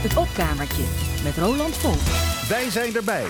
[0.00, 0.82] Het opkamertje
[1.24, 2.00] met Roland Volk.
[2.48, 3.24] Wij zijn erbij.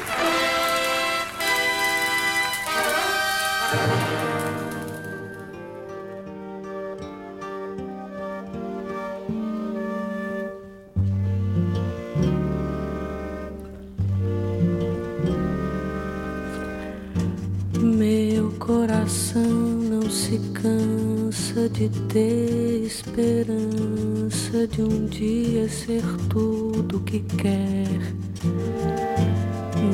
[17.80, 23.67] Meu coração não se cansa de ter esperança
[24.79, 27.98] de um dia ser tudo que quer.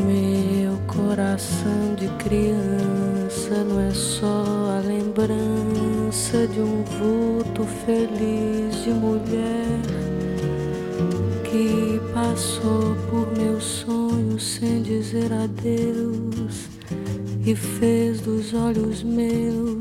[0.06, 4.44] Meu coração de criança não é só
[4.76, 9.80] a lembrança de um vulto feliz de mulher
[11.44, 16.68] que passou por meus sonhos sem dizer adeus
[17.46, 19.73] e fez dos olhos meus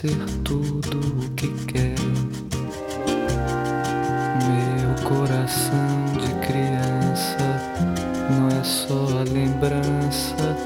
[0.00, 1.94] ser tudo o que quer.
[4.48, 7.36] Meu coração de criança
[8.30, 10.56] não é só a lembrança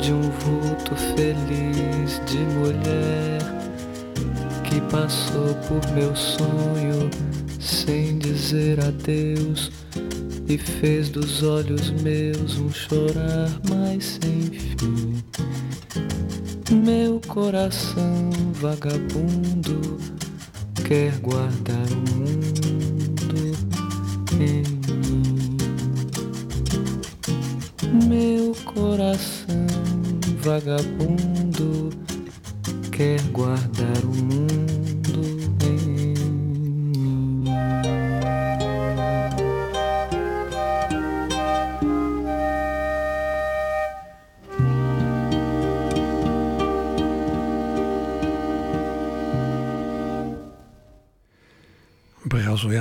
[0.00, 3.40] de um vulto feliz de mulher
[4.64, 7.08] que passou por meu sonho
[7.60, 9.70] sem dizer adeus
[10.48, 15.39] e fez dos olhos meus um chorar mais sem fim.
[16.84, 19.98] Meu coração vagabundo
[20.86, 23.36] quer guardar o mundo
[24.32, 25.58] em mim.
[28.08, 29.66] Meu coração
[30.42, 31.90] vagabundo
[32.90, 33.69] quer guardar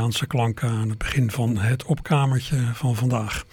[0.10, 3.46] Braziliaanse klanken aan het begin van het opkamertje van vandaag.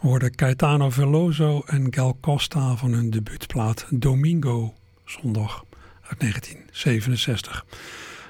[0.00, 5.64] We hoorden Caetano Veloso en Gal Costa van hun debuutplaat Domingo, zondag
[6.02, 7.64] uit 1967.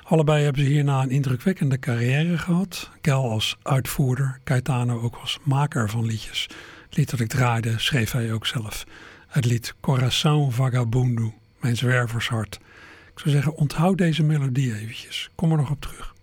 [0.03, 2.91] Allebei hebben ze hierna een indrukwekkende carrière gehad.
[3.03, 6.49] Gal als uitvoerder, Caetano ook als maker van liedjes.
[6.89, 8.85] Het lied dat ik draaide schreef hij ook zelf.
[9.29, 12.59] Het lied Coração Vagabundo, mijn zwervershart.
[13.13, 15.31] Ik zou zeggen, onthoud deze melodie eventjes.
[15.35, 16.17] Kom er nog op terug.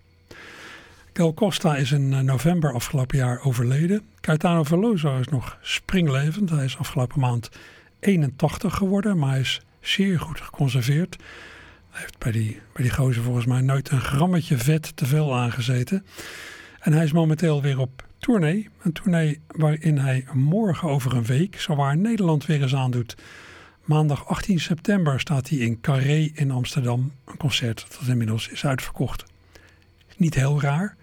[1.16, 4.02] Gal Costa is in eh, november afgelopen jaar overleden.
[4.20, 6.50] Caetano Veloso is nog springlevend.
[6.50, 7.48] Hij is afgelopen maand
[8.00, 11.16] 81 geworden, maar hij is zeer goed geconserveerd.
[11.90, 15.36] Hij heeft bij die, bij die gozer volgens mij nooit een grammetje vet te veel
[15.36, 16.06] aangezeten.
[16.80, 18.68] En hij is momenteel weer op tournee.
[18.82, 23.16] Een tournee waarin hij morgen over een week zowaar Nederland weer eens aandoet.
[23.84, 27.12] Maandag 18 september staat hij in Carré in Amsterdam.
[27.24, 29.24] Een concert dat inmiddels is uitverkocht.
[30.16, 30.96] Niet heel raar.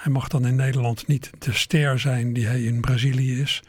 [0.00, 3.62] Hij mag dan in Nederland niet de ster zijn die hij in Brazilië is.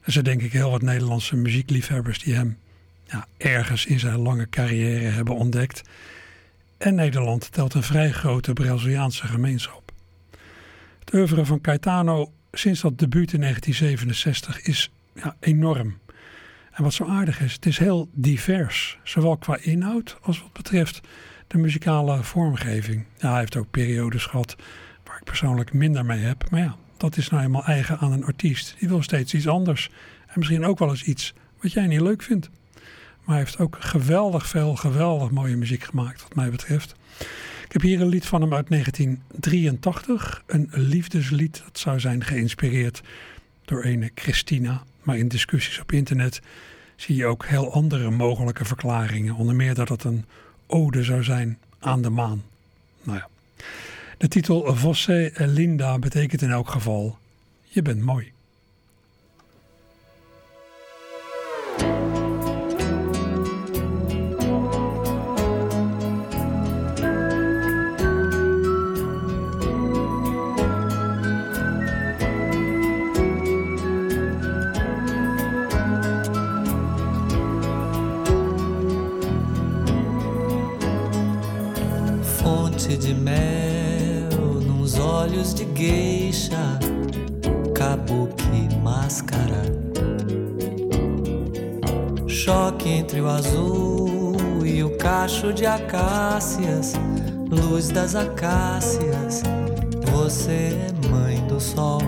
[0.00, 2.58] Er zijn denk ik heel wat Nederlandse muziekliefhebbers die hem
[3.04, 5.82] ja, ergens in zijn lange carrière hebben ontdekt.
[6.78, 9.92] En Nederland telt een vrij grote Braziliaanse gemeenschap.
[10.98, 15.98] Het oeuvre van Caetano sinds dat debuut in 1967 is ja, enorm.
[16.72, 18.98] En wat zo aardig is, het is heel divers.
[19.02, 21.00] Zowel qua inhoud als wat betreft
[21.46, 23.04] de muzikale vormgeving.
[23.18, 24.56] Ja, hij heeft ook periodes gehad
[25.22, 26.50] ik persoonlijk minder mee heb.
[26.50, 28.76] Maar ja, dat is nou eenmaal eigen aan een artiest.
[28.78, 29.90] Die wil steeds iets anders.
[30.26, 32.50] En misschien ook wel eens iets wat jij niet leuk vindt.
[33.24, 36.94] Maar hij heeft ook geweldig veel, geweldig mooie muziek gemaakt, wat mij betreft.
[37.64, 40.42] Ik heb hier een lied van hem uit 1983.
[40.46, 41.62] Een liefdeslied.
[41.64, 43.02] Dat zou zijn geïnspireerd
[43.64, 44.82] door ene Christina.
[45.02, 46.40] Maar in discussies op internet
[46.96, 49.34] zie je ook heel andere mogelijke verklaringen.
[49.34, 50.24] Onder meer dat het een
[50.66, 52.42] ode zou zijn aan de maan.
[53.02, 53.28] Nou ja.
[54.22, 57.18] De titel Vosse Linda betekent in elk geval:
[57.62, 58.32] Je bent mooi.
[85.22, 86.80] Olhos de geisha,
[87.76, 89.62] kabuki máscara.
[92.26, 96.94] Choque entre o azul e o cacho de acácias,
[97.48, 99.44] luz das acácias.
[100.10, 102.02] Você é mãe do sol,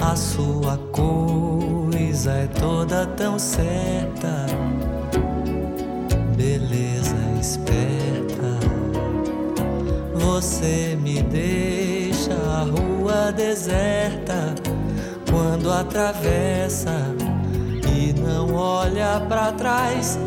[0.00, 4.46] a sua coisa é toda tão certa.
[6.34, 8.48] Beleza esperta,
[10.14, 10.85] você
[13.36, 14.54] deserta
[15.30, 17.14] quando atravessa
[17.94, 20.18] e não olha para trás.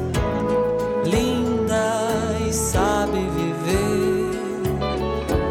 [1.04, 2.06] Linda
[2.48, 4.32] e sabe viver,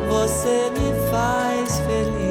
[0.08, 2.28] você me faz feliz.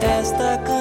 [0.00, 0.77] Esta canção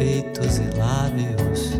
[0.00, 1.78] peitos e lábios.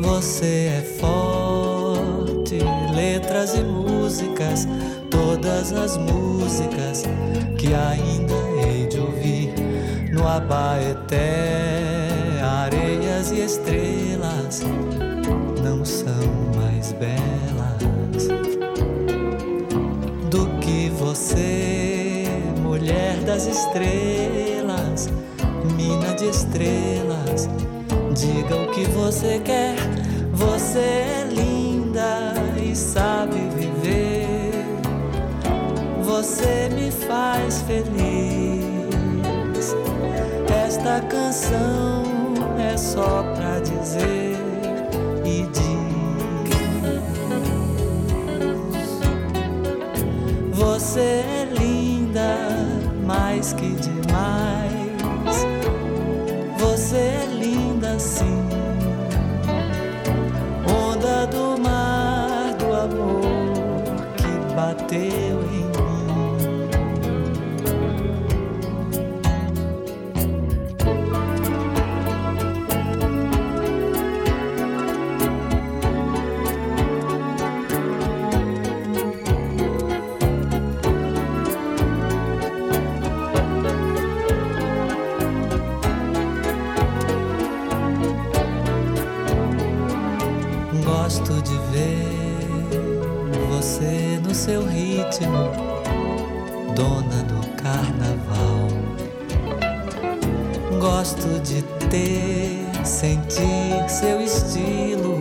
[0.00, 2.60] Você é forte,
[2.94, 4.68] letras e músicas,
[5.10, 7.02] todas as músicas
[7.58, 9.52] que ainda hei de ouvir
[10.12, 11.18] no Abaeté,
[12.40, 14.62] areias e estrelas
[15.64, 16.14] não são
[16.54, 18.28] mais belas
[20.30, 22.24] do que você,
[22.62, 24.39] mulher das estrelas,
[26.30, 27.48] estrelas.
[28.14, 29.74] Diga o que você quer,
[30.32, 34.52] você é linda e sabe viver.
[36.02, 38.70] Você me faz feliz.
[40.66, 42.04] Esta canção
[42.58, 44.36] é só pra dizer
[45.24, 45.70] e diz.
[50.52, 52.36] Você é linda
[53.04, 54.49] mais que demais.
[64.90, 64.98] Bateu
[65.52, 65.70] em.
[90.84, 92.10] Gosto de ver
[93.48, 95.50] você no seu ritmo,
[96.76, 98.68] dona do carnaval.
[100.78, 105.18] Gosto de ter, sentir seu estilo,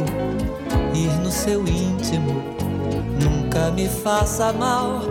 [0.93, 2.43] ir no seu íntimo,
[3.19, 5.01] nunca me faça mal.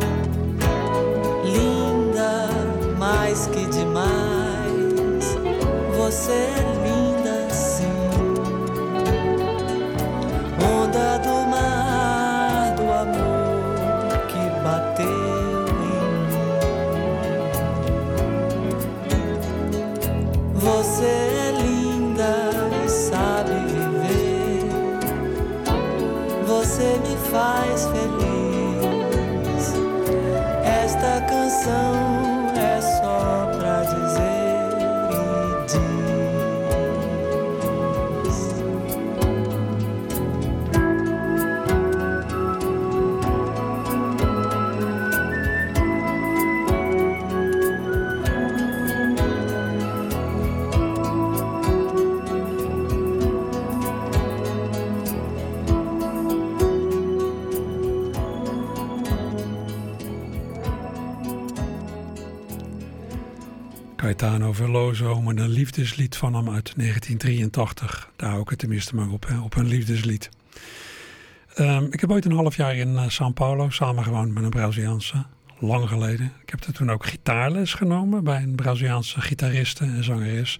[1.44, 2.46] Linda,
[2.98, 5.36] mais que demais,
[5.96, 6.77] você é
[27.28, 27.57] Você
[64.18, 68.10] Caetano Veloso met een liefdeslied van hem uit 1983.
[68.16, 70.28] Daar hou ik het tenminste maar op, hè, op een liefdeslied.
[71.54, 75.24] Ehm, ik heb ooit een half jaar in uh, São Paulo samengewoond met een Braziliaanse.
[75.58, 76.32] Lang geleden.
[76.42, 80.58] Ik heb er toen ook gitaarles genomen bij een Braziliaanse gitariste en zangeres.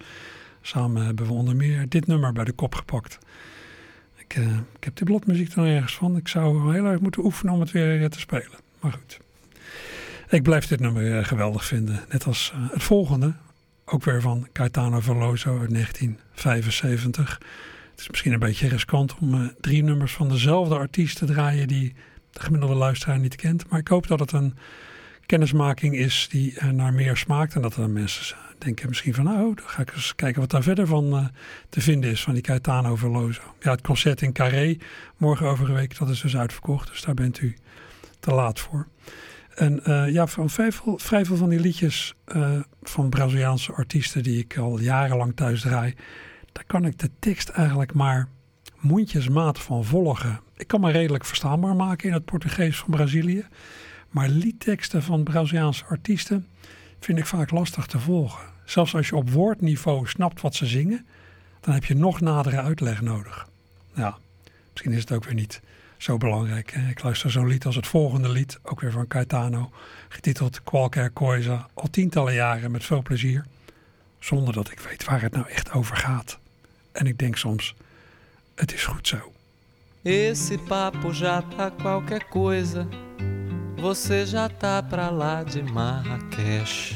[0.61, 3.17] Samen hebben we onder meer dit nummer bij de kop gepakt.
[4.15, 6.17] Ik, uh, ik heb die bladmuziek er ergens van.
[6.17, 8.59] Ik zou heel erg moeten oefenen om het weer te spelen.
[8.79, 9.19] Maar goed.
[10.29, 12.05] Ik blijf dit nummer geweldig vinden.
[12.09, 13.33] Net als het volgende.
[13.91, 17.39] Ook weer van Caetano Veloso uit 1975.
[17.91, 21.67] Het is misschien een beetje riskant om uh, drie nummers van dezelfde artiest te draaien
[21.67, 21.93] die
[22.31, 23.69] de gemiddelde luisteraar niet kent.
[23.69, 24.55] Maar ik hoop dat het een
[25.25, 27.55] kennismaking is die uh, naar meer smaakt.
[27.55, 30.63] En dat er mensen denken misschien van nou, dan ga ik eens kijken wat daar
[30.63, 31.25] verder van uh,
[31.69, 33.41] te vinden is van die Caetano Veloso.
[33.59, 34.77] Ja, het concert in Carré
[35.17, 36.87] morgen over een week, dat is dus uitverkocht.
[36.87, 37.55] Dus daar bent u
[38.19, 38.87] te laat voor.
[39.59, 40.71] En uh, ja, van vrij
[41.25, 45.95] veel, van die liedjes uh, van Braziliaanse artiesten die ik al jarenlang thuis draai,
[46.51, 48.27] daar kan ik de tekst eigenlijk maar
[48.79, 50.39] mondjesmaat van volgen.
[50.55, 53.45] Ik kan me redelijk verstaanbaar maken in het Portugees van Brazilië.
[54.09, 56.47] Maar liedteksten van Braziliaanse artiesten
[56.99, 58.45] vind ik vaak lastig te volgen.
[58.65, 61.05] Zelfs als je op woordniveau snapt wat ze zingen,
[61.59, 63.47] dan heb je nog nadere uitleg nodig.
[63.93, 64.17] Ja,
[64.71, 65.61] misschien is het ook weer niet
[65.99, 66.71] zo belangrijk.
[66.89, 69.71] Ik luister zo'n lied als het volgende lied, ook weer van Caetano,
[70.09, 73.45] getiteld Qualquer Coisa, al tientallen jaren met veel plezier,
[74.19, 76.39] zonder dat ik weet waar het nou echt over gaat.
[76.91, 77.75] En ik denk soms,
[78.55, 79.31] het is goed zo.
[80.01, 82.87] Esse papo já tá qualquer coisa.
[83.77, 86.95] Você já tá pra lá de Marrakech.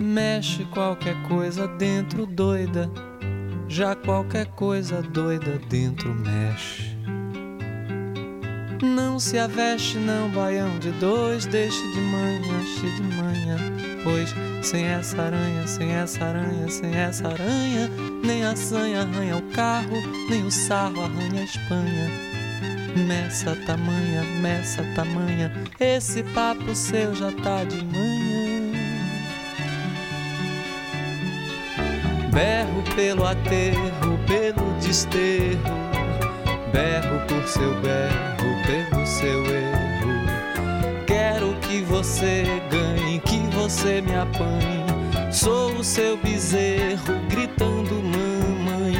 [0.00, 2.90] Mexe qualquer coisa dentro doida.
[3.68, 6.95] Já qualquer coisa doida dentro mexe.
[8.82, 13.56] Não se aveste, não, baião de dois, deixe de manhã, cheio de manhã.
[14.04, 17.88] Pois sem essa aranha, sem essa aranha, sem essa aranha,
[18.24, 19.96] nem a sanha arranha o carro,
[20.28, 22.10] nem o sarro arranha a Espanha.
[23.06, 28.72] Nessa tamanha, nessa tamanha, esse papo seu já tá de manhã.
[32.32, 35.85] Berro pelo aterro, pelo desterro,
[36.72, 39.86] berro por seu berro, pelo seu erro.
[41.06, 45.32] Quero que você ganhe, que você me apanhe.
[45.32, 48.96] Sou o seu bezerro, gritando mamãe.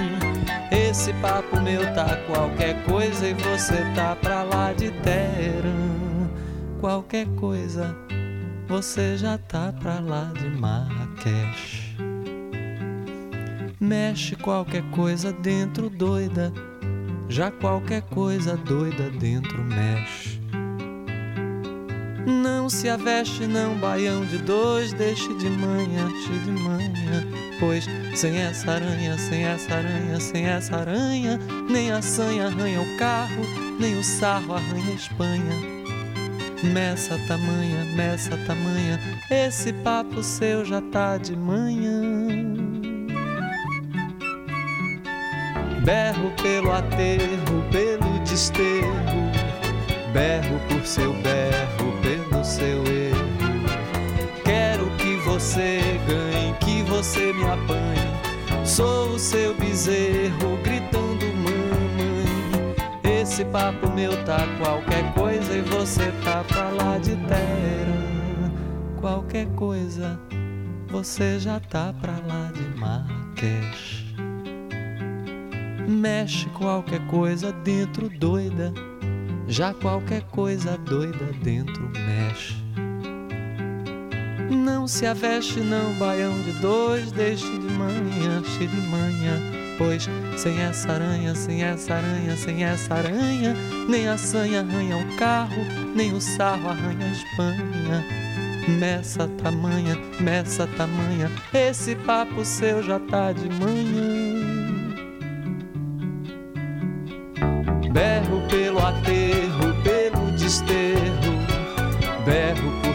[0.71, 6.31] Esse papo meu tá qualquer coisa e você tá pra lá de Teherã.
[6.81, 7.97] Qualquer coisa,
[8.69, 11.97] você já tá pra lá de Marrakech.
[13.81, 16.53] Mexe qualquer coisa dentro doida,
[17.29, 20.41] já qualquer coisa doida dentro mexe.
[22.27, 27.25] Não se aveste, não, baião de dois, deixe de manhã, cheio de manhã.
[27.61, 31.39] Pois sem essa aranha, sem essa aranha, sem essa aranha,
[31.71, 33.43] nem a sanha arranha o carro,
[33.79, 35.77] nem o sarro arranha a Espanha.
[36.65, 38.99] Meça tamanha, meça tamanha,
[39.31, 42.56] esse papo seu já tá de manhã.
[45.87, 49.31] Berro pelo aterro, pelo desterro,
[50.13, 53.25] berro por seu berro, pelo seu erro.
[54.45, 58.67] Quero que você ganhe, que você me apanhe.
[58.67, 62.75] Sou o seu bezerro, gritando mamãe.
[63.05, 68.53] Esse papo meu tá qualquer coisa e você tá pra lá de terra.
[69.01, 70.19] Qualquer coisa,
[70.89, 74.06] você já tá pra lá de Marrakech.
[75.87, 78.73] Mexe qualquer coisa dentro doida,
[79.47, 82.57] já qualquer coisa doida dentro mexe.
[84.51, 89.41] Não se aveste, não, baião de dois, deixe de manhã, cheio de manhã.
[89.79, 93.55] Pois sem essa aranha, sem essa aranha, sem essa aranha,
[93.89, 95.63] nem a sanha arranha o carro,
[95.95, 98.05] nem o sarro arranha a Espanha.
[98.69, 104.26] Meça tamanha, meça tamanha, esse papo seu já tá de manhã.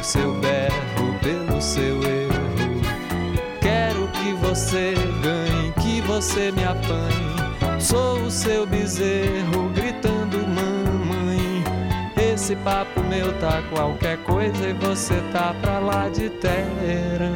[0.01, 2.81] Por seu berro, pelo seu erro.
[3.62, 7.79] Quero que você ganhe, que você me apanhe.
[7.79, 11.63] Sou o seu bezerro, gritando mamãe.
[12.17, 17.31] Esse papo meu tá qualquer coisa e você tá pra lá de Teherã.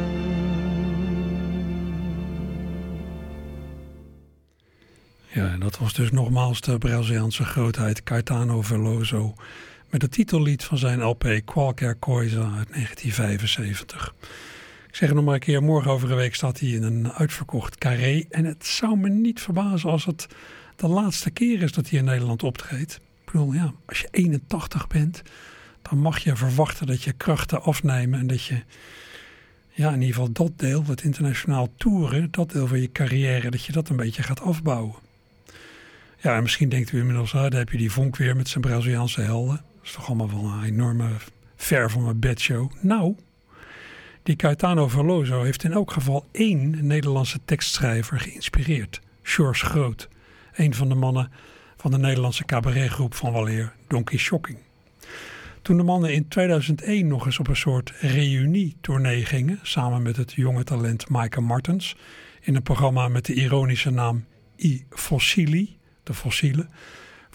[5.36, 9.34] Ja, en dat was dus nogmaals de Braziliaanse grootheid Caetano Veloso
[9.96, 14.14] met het titellied van zijn LP Qualquer Coisa uit 1975.
[14.88, 17.12] Ik zeg het nog maar een keer, morgen over een week staat hij in een
[17.12, 18.24] uitverkocht carré.
[18.30, 20.26] En het zou me niet verbazen als het
[20.76, 23.00] de laatste keer is dat hij in Nederland optreedt.
[23.24, 25.22] Ik bedoel, ja, als je 81 bent,
[25.82, 28.62] dan mag je verwachten dat je krachten afnemen en dat je,
[29.70, 33.64] ja, in ieder geval dat deel, het internationaal toeren, dat deel van je carrière, dat
[33.64, 34.94] je dat een beetje gaat afbouwen.
[36.16, 38.64] Ja, en misschien denkt u inmiddels, ah, daar heb je die vonk weer met zijn
[38.64, 39.65] Braziliaanse helden.
[39.86, 41.08] Is toch allemaal wel een enorme
[41.56, 42.70] ver van mijn bedshow.
[42.80, 43.16] Nou,
[44.22, 49.00] Die Caetano Veloso heeft in elk geval één Nederlandse tekstschrijver geïnspireerd.
[49.22, 50.08] George Groot,
[50.54, 51.30] een van de mannen
[51.76, 54.58] van de Nederlandse cabaretgroep van waleer Donkey Shocking.
[55.62, 60.32] Toen de mannen in 2001 nog eens op een soort reunie-tournee gingen, samen met het
[60.32, 61.96] jonge talent Maaike Martens,
[62.40, 64.24] in een programma met de ironische naam
[64.58, 66.70] I Fossili, de fossielen,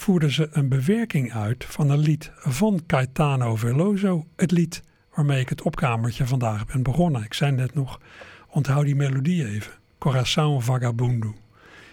[0.01, 4.83] voerden ze een bewerking uit van een lied van Caetano Veloso, het lied
[5.15, 7.23] waarmee ik het opkamertje vandaag ben begonnen.
[7.23, 7.99] Ik zei net nog,
[8.47, 9.71] onthoud die melodie even.
[9.97, 11.35] Coração Vagabundo.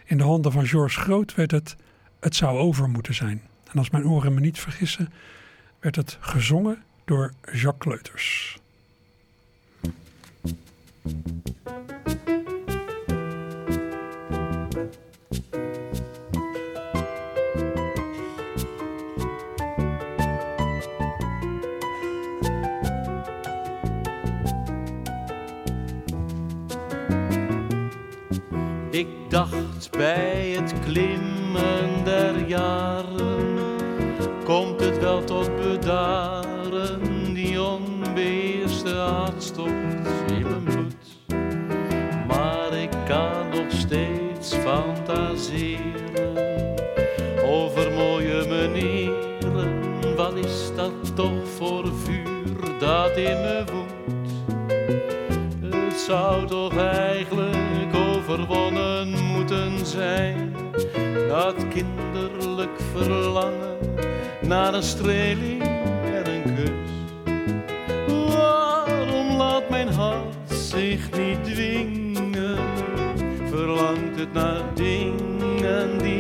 [0.05, 1.77] In de handen van George Groot werd het
[2.21, 3.43] Het zou over moeten zijn.
[3.73, 5.13] En als mijn oren me niet vergissen,
[5.81, 8.59] werd het gezongen door Jacques Kleuters.
[29.29, 33.57] Dacht bij het klimmen der jaren,
[34.45, 40.95] komt het wel tot bedaren, die onbeheerste hartstocht in mijn bloed.
[42.27, 46.37] Maar ik kan nog steeds fantaseren
[47.45, 50.17] over mooie manieren.
[50.17, 53.97] Wat is dat toch voor vuur dat in me woedt?
[55.75, 58.88] Het zou toch eigenlijk overwonnen
[59.87, 60.55] zijn.
[61.29, 63.77] Dat kinderlijk verlangen
[64.41, 65.63] naar een streling
[66.15, 66.71] en een kus.
[68.35, 72.59] Waarom laat mijn hart zich niet dwingen?
[73.51, 76.18] Verlangt het naar dingen die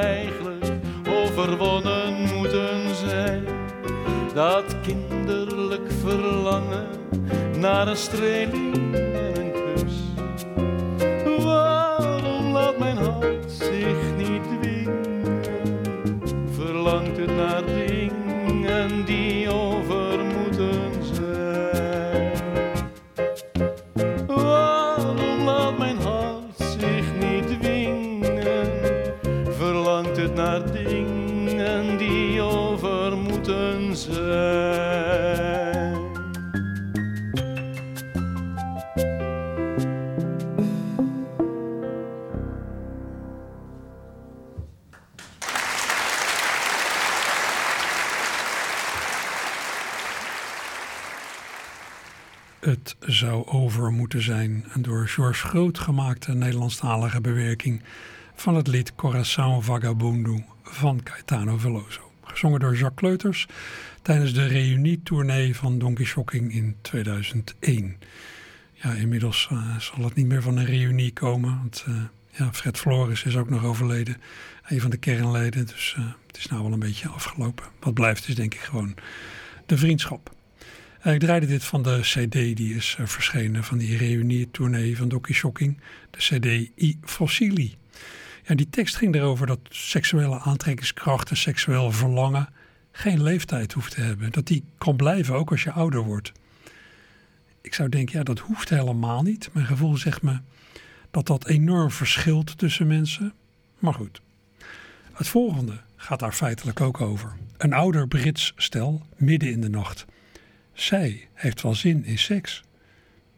[0.00, 0.64] eigenlijk
[1.08, 3.44] overwonnen moeten zijn.
[4.34, 6.86] Dat kinderlijk verlangen
[7.58, 8.96] naar een streling
[54.78, 57.82] door George Groot gemaakte Nederlandstalige bewerking
[58.34, 62.12] van het lied Coração Vagabundo van Caetano Veloso.
[62.22, 63.46] Gezongen door Jacques Kleuters
[64.02, 67.96] tijdens de reunie-tournee van Donkey Shocking in 2001.
[68.72, 71.96] Ja, inmiddels uh, zal het niet meer van een reunie komen, want uh,
[72.30, 74.16] ja, Fred Floris is ook nog overleden.
[74.66, 77.64] Een van de kernleden, dus uh, het is nou wel een beetje afgelopen.
[77.80, 78.94] Wat blijft is denk ik gewoon
[79.66, 80.34] de vriendschap.
[81.10, 85.80] Ik draaide dit van de cd die is verschenen van die reunie-tournee van Donkey Shocking.
[86.10, 86.46] De cd
[86.82, 87.74] I Fossili.
[88.44, 92.48] Ja, die tekst ging erover dat seksuele aantrekkingskracht en seksueel verlangen
[92.92, 94.32] geen leeftijd hoeft te hebben.
[94.32, 96.32] Dat die kan blijven ook als je ouder wordt.
[97.60, 99.50] Ik zou denken, ja, dat hoeft helemaal niet.
[99.52, 100.38] Mijn gevoel zegt me
[101.10, 103.32] dat dat enorm verschilt tussen mensen.
[103.78, 104.20] Maar goed.
[105.12, 107.32] Het volgende gaat daar feitelijk ook over.
[107.56, 110.06] Een ouder Brits stel midden in de nacht.
[110.72, 112.62] Zij heeft wel zin in seks.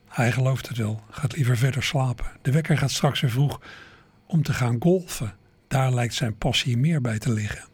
[0.08, 2.26] Hij gelooft het wel, gaat liever verder slapen.
[2.42, 3.60] De wekker gaat straks weer vroeg
[4.26, 5.34] om te gaan golfen.
[5.68, 7.64] Daar lijkt zijn passie meer bij te liggen.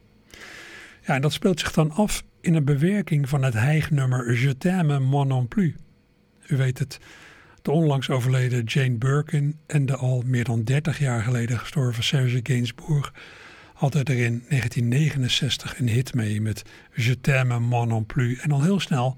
[1.06, 4.98] Ja, en dat speelt zich dan af in een bewerking van het hijgnummer Je t'aime
[4.98, 5.72] moi non plus.
[6.46, 6.98] U weet het,
[7.62, 12.40] de onlangs overleden Jane Birkin en de al meer dan 30 jaar geleden gestorven Serge
[12.42, 13.12] Gainsbourg
[13.74, 16.62] hadden er in 1969 een hit mee met
[16.94, 18.38] Je t'aime moi non plus.
[18.38, 19.16] En al heel snel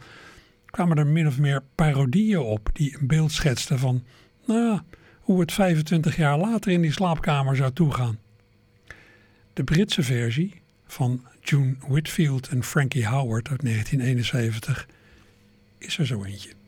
[0.72, 4.04] kwamen er min of meer parodieën op die een beeld schetsten van
[4.46, 4.80] nou,
[5.20, 8.18] hoe het 25 jaar later in die slaapkamer zou toegaan.
[9.52, 14.88] De Britse versie van June Whitfield en Frankie Howard uit 1971
[15.78, 16.61] is er zo eentje.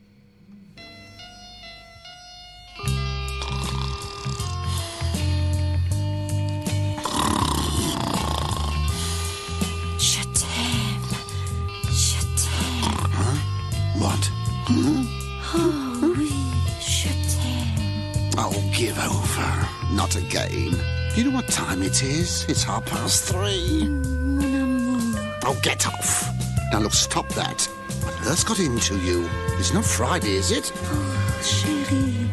[14.67, 16.31] Oh, oui,
[16.79, 18.31] je t'aime.
[18.37, 19.69] Oh, give over.
[19.93, 20.71] Not again.
[21.13, 22.45] Do you know what time it is?
[22.49, 23.83] It's half past three.
[23.83, 25.19] Amour.
[25.45, 26.29] Oh, get off.
[26.71, 27.61] Now, look, stop that.
[28.01, 29.29] What earth's got into you?
[29.59, 30.71] It's not Friday, is it?
[30.75, 32.27] Oh, chérie.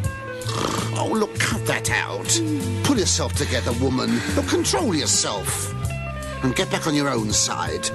[0.98, 2.32] Oh, look, cut that out.
[2.32, 2.82] Hmm.
[2.82, 4.20] Pull yourself together, woman.
[4.36, 5.74] Look, control yourself.
[6.42, 7.88] And get back on your own side.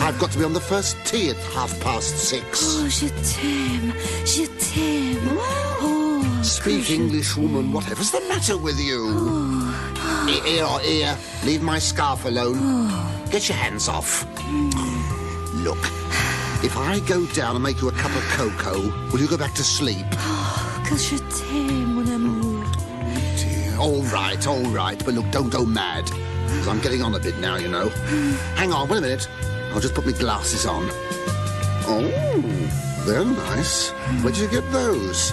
[0.00, 2.60] I've got to be on the first tee at half past six.
[2.62, 3.92] Oh, je t'aime.
[4.26, 5.38] Je t'aime.
[5.80, 7.72] Oh, Speak English, woman.
[7.72, 9.00] Whatever's the matter with you?
[10.26, 11.18] Here, here, here.
[11.44, 12.58] Leave my scarf alone.
[12.60, 13.26] Oh.
[13.30, 14.26] Get your hands off.
[14.36, 15.64] Mm.
[15.64, 15.78] Look,
[16.62, 19.54] if I go down and make you a cup of cocoa, will you go back
[19.54, 20.06] to sleep?
[20.84, 22.64] que je t'aime, mon amour.
[23.78, 25.02] All right, all right.
[25.04, 26.10] But look, don't go mad.
[26.64, 27.88] Because I'm getting on a bit now, you know.
[28.56, 29.28] Hang on, wait a minute.
[29.74, 30.88] I'll just put my glasses on.
[31.86, 33.90] Oh, they're nice.
[34.22, 35.32] Where'd you get those?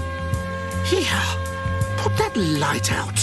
[0.83, 1.05] Here,
[1.95, 3.17] put that light out.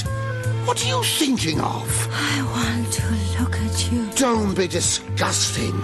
[0.64, 2.08] What are you thinking of?
[2.10, 4.06] I want to look at you.
[4.12, 5.78] Don't be disgusting.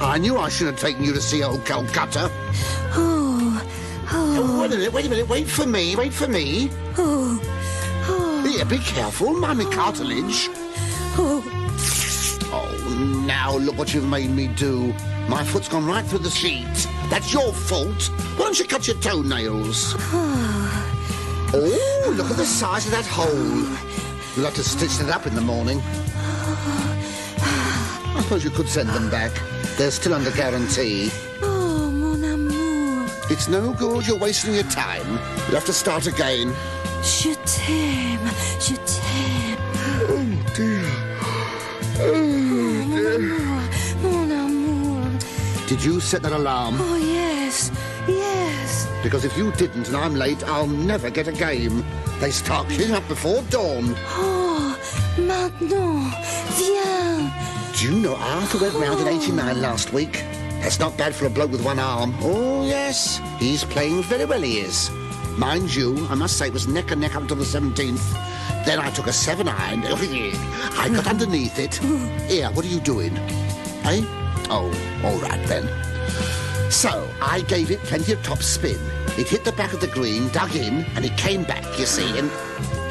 [0.00, 2.28] I knew I shouldn't have taken you to see old Calcutta.
[2.96, 3.62] Oh,
[4.10, 6.70] oh, Wait a minute, wait a minute, wait for me, wait for me.
[6.96, 7.40] oh,
[8.08, 10.48] oh, Here, be careful, mind me cartilage.
[11.20, 11.54] oh.
[13.26, 14.94] Now look what you've made me do.
[15.28, 16.88] My foot's gone right through the sheet.
[17.10, 18.10] That's your fault.
[18.36, 19.94] Why don't you cut your toenails?
[21.50, 23.64] Oh, look at the size of that hole.
[24.36, 25.80] You'll have to stitch it up in the morning.
[27.40, 29.32] I suppose you could send them back.
[29.78, 31.10] They're still under guarantee.
[31.40, 33.06] Oh, mon amour.
[33.30, 34.06] It's no good.
[34.06, 35.08] You're wasting your time.
[35.46, 36.54] You'll have to start again.
[37.02, 38.30] Je t'aime.
[38.60, 38.74] Je
[45.68, 46.76] Did you set that alarm?
[46.80, 47.70] Oh, yes.
[48.08, 48.88] Yes.
[49.02, 51.84] Because if you didn't and I'm late, I'll never get a game.
[52.20, 53.94] They start cleaning up before dawn.
[54.16, 54.78] Oh,
[55.18, 56.14] maintenant.
[56.56, 57.78] Viens.
[57.78, 60.24] Do you know Arthur went round in 89 last week?
[60.62, 62.14] That's not bad for a bloke with one arm.
[62.20, 63.20] Oh, yes.
[63.38, 64.90] He's playing very well, he is.
[65.36, 68.14] Mind you, I must say it was neck and neck up until the 17th.
[68.64, 69.84] Then I took a seven iron.
[69.84, 71.74] I got underneath it.
[72.30, 73.18] Here, what are you doing?
[73.84, 74.02] Eh?
[74.50, 74.72] Oh,
[75.04, 75.68] all right then.
[76.70, 78.78] So, I gave it plenty of top spin.
[79.18, 82.18] It hit the back of the green, dug in, and it came back, you see,
[82.18, 82.30] and...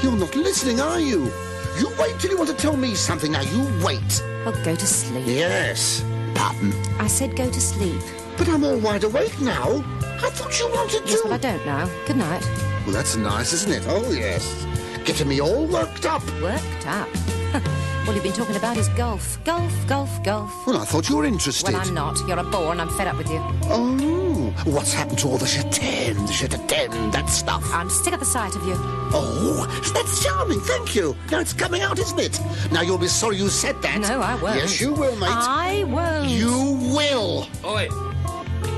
[0.01, 1.31] You're not listening, are you?
[1.79, 3.31] You wait till you want to tell me something.
[3.31, 4.23] Now, you wait.
[4.45, 5.25] Oh, go to sleep.
[5.27, 6.03] Yes.
[6.33, 6.73] Pardon.
[6.99, 8.01] I said go to sleep.
[8.37, 9.83] But I'm all wide awake now.
[10.01, 11.09] I thought you wanted to.
[11.09, 11.89] Yes, but I don't now.
[12.05, 12.43] Good night.
[12.85, 13.83] Well, that's nice, isn't it?
[13.87, 14.65] Oh, yes.
[15.05, 16.23] Getting me all worked up.
[16.41, 17.09] Worked up.
[18.07, 19.43] All you've been talking about is golf.
[19.43, 20.65] Golf, golf, golf.
[20.65, 21.73] Well, I thought you were interested.
[21.73, 22.17] Well, I'm not.
[22.25, 23.41] You're a bore and I'm fed up with you.
[23.65, 27.63] Oh, what's happened to all the chatem, the chatem, that stuff?
[27.73, 28.75] I'm sick of the sight of you.
[28.77, 31.17] Oh, that's charming, thank you.
[31.31, 32.39] Now it's coming out, isn't it?
[32.71, 33.99] Now you'll be sorry you said that.
[33.99, 34.55] No, I won't.
[34.55, 35.29] Yes, you will, mate.
[35.29, 36.29] I won't.
[36.29, 37.47] You will.
[37.65, 37.87] Oi,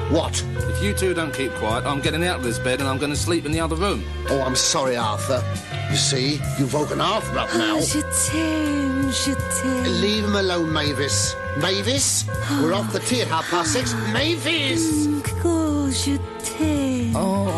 [0.09, 0.43] What?
[0.57, 3.11] if you two don't keep quiet, I'm getting out of this bed and I'm going
[3.11, 4.03] to sleep in the other room.
[4.29, 5.43] Oh, I'm sorry, Arthur.
[5.89, 7.77] You see, you've woken Arthur up now.
[7.77, 9.11] Oh, je t'aime.
[9.11, 10.01] Je t'aime.
[10.01, 11.35] Leave him alone, Mavis.
[11.57, 12.25] Mavis,
[12.61, 13.95] we're off the tee at half past six.
[14.13, 15.07] Mavis!
[15.43, 17.15] Oh, je t'aime.
[17.15, 17.49] Oh,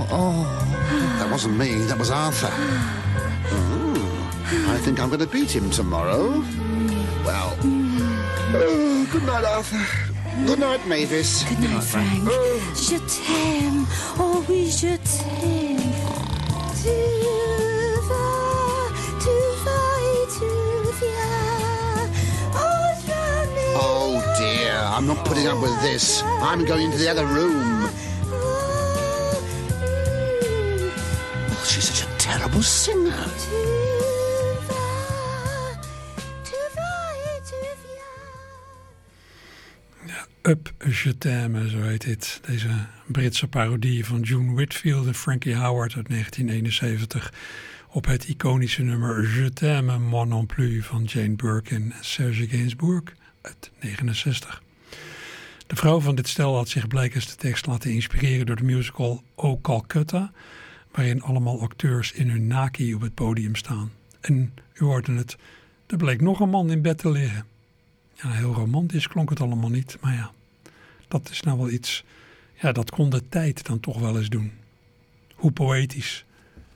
[0.00, 1.18] oh, oh.
[1.18, 2.52] That wasn't me, that was Arthur.
[3.52, 6.44] Oh, I think I'm going to beat him tomorrow.
[7.24, 9.84] Well, oh, good night, Arthur.
[10.46, 11.42] Good night, Mavis.
[11.44, 12.24] Good night, Frank.
[12.76, 13.86] Je t'aime.
[14.18, 15.88] Oh oui, je t'aime.
[25.08, 26.22] Not putting up with this.
[26.42, 27.88] I'm going into the other room.
[31.50, 33.14] Oh, she's such a terrible singer.
[40.42, 42.40] Up Je T'aime, zo heet dit.
[42.46, 42.68] Deze
[43.06, 47.32] Britse parodie van June Whitfield en Frankie Howard uit 1971
[47.90, 53.02] op het iconische nummer Je T'aime Moi Non Plus van Jane Birkin en Serge Gainsbourg
[53.42, 54.62] uit 69.
[55.68, 59.22] De vrouw van dit stel had zich blijkens de tekst laten inspireren door de musical
[59.34, 60.32] O Calcutta,
[60.90, 63.92] waarin allemaal acteurs in hun naki op het podium staan.
[64.20, 65.36] En u hoorde het,
[65.86, 67.46] er bleek nog een man in bed te liggen.
[68.14, 70.30] Ja, heel romantisch klonk het allemaal niet, maar ja,
[71.08, 72.04] dat is nou wel iets,
[72.54, 74.52] ja, dat kon de tijd dan toch wel eens doen.
[75.34, 76.24] Hoe poëtisch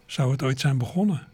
[0.06, 1.28] zou het ooit zijn begonnen?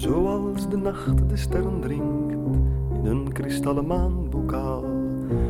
[0.00, 2.32] Zoals de nacht de sterren drinkt
[2.92, 4.84] in een kristallen maanbokaal.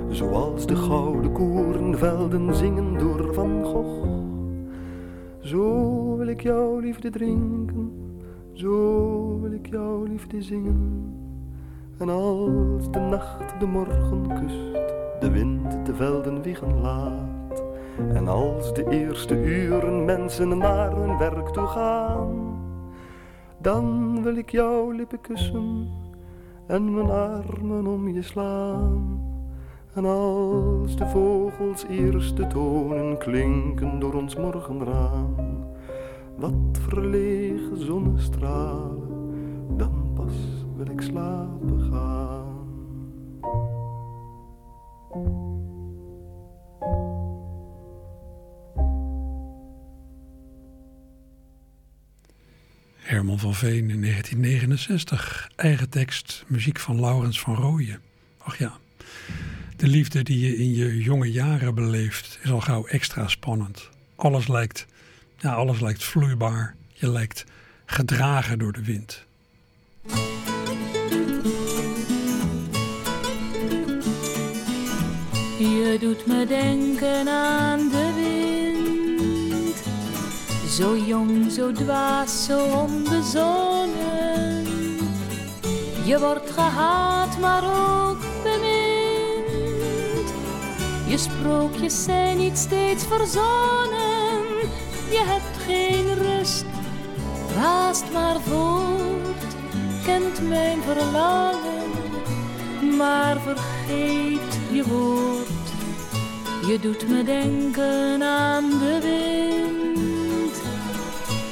[0.09, 4.09] Zoals de gouden koerenvelden zingen door Van Gogh.
[5.41, 7.93] Zo wil ik jouw liefde drinken,
[8.53, 11.15] zo wil ik jouw liefde zingen.
[11.99, 17.63] En als de nacht de morgen kust, de wind de velden wiegen laat.
[18.15, 22.50] En als de eerste uren mensen naar hun werk toe gaan
[23.61, 25.89] dan wil ik jouw lippen kussen
[26.67, 29.29] en mijn armen om je slaan.
[29.95, 35.35] En als de vogels eerste tonen klinken door ons morgenraam,
[36.37, 39.09] wat verlegen zonnestralen,
[39.77, 42.61] dan pas wil ik slapen gaan.
[53.11, 55.51] Herman van Veen in 1969.
[55.57, 58.01] Eigen tekst, muziek van Laurens van Rooyen.
[58.39, 58.79] Ach ja,
[59.77, 63.89] de liefde die je in je jonge jaren beleeft is al gauw extra spannend.
[64.17, 64.87] Alles lijkt,
[65.39, 66.75] ja, alles lijkt vloeibaar.
[66.93, 67.45] Je lijkt
[67.87, 69.25] gedragen door de wind.
[75.59, 78.00] Je doet me denken aan de.
[80.81, 84.67] Zo jong, zo dwaas, zo onbezonnen.
[86.05, 90.33] Je wordt gehaat, maar ook bemind.
[91.07, 94.43] Je sprookjes zijn niet steeds verzonnen.
[95.11, 96.65] Je hebt geen rust,
[97.55, 99.55] raast maar voort.
[100.05, 101.91] Kent mijn verlangen,
[102.97, 105.49] maar vergeet je woord.
[106.67, 109.70] Je doet me denken aan de wind.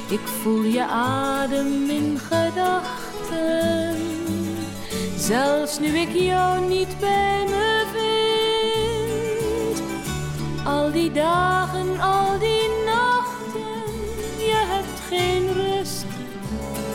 [0.09, 3.95] Ik voel je adem in gedachten.
[5.17, 9.81] Zelfs nu ik jou niet bij me vind.
[10.67, 13.93] Al die dagen, al die nachten.
[14.37, 16.05] Je hebt geen rust.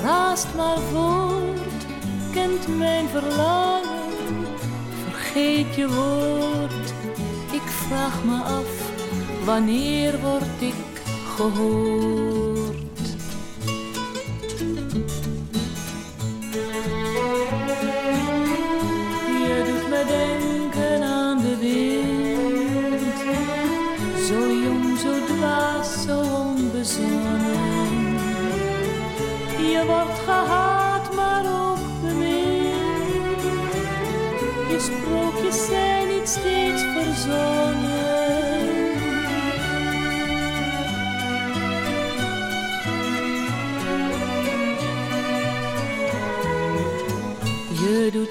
[0.02, 1.86] Raast maar voort.
[2.32, 4.46] Kent mijn verlangen.
[5.10, 6.92] Vergeet je woord.
[7.52, 8.92] Ik vraag me af,
[9.44, 10.74] wanneer word ik
[11.36, 12.53] gehoord?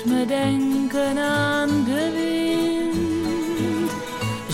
[0.05, 3.91] Me denken aan de wind,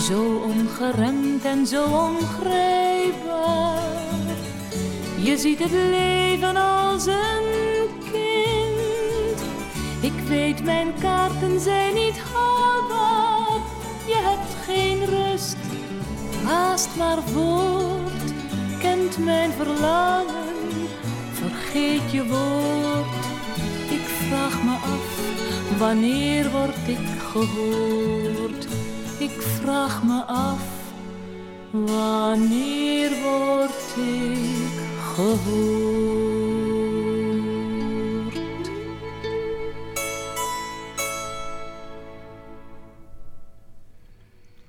[0.02, 3.78] zo ongeremd en zo ongrijpbaar.
[5.16, 9.40] Je ziet het leven als een kind.
[10.00, 13.60] Ik weet, mijn kaarten zijn niet haalbaar.
[14.06, 15.56] Je hebt geen rust,
[16.44, 18.32] haast maar voort.
[18.78, 20.54] Kent mijn verlangen,
[21.32, 23.24] vergeet je woord.
[23.90, 25.19] Ik vraag me af,
[25.80, 28.66] wanneer word ik gehoord?
[29.18, 30.62] Ik vraag me af,
[31.70, 34.80] wanneer word ik
[35.14, 36.38] gehoord?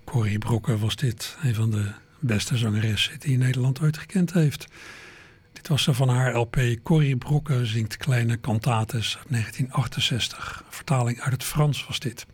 [0.06, 4.68] Corrie Brokken was dit, een van de beste zangeressen die Nederland ooit gekend heeft.
[5.62, 10.64] Dit was ze van haar LP Corrie Brokken zingt kleine cantates uit 1968.
[10.66, 12.26] Een vertaling uit het Frans was dit.